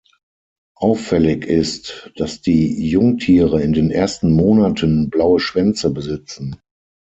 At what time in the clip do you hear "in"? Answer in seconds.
3.61-3.71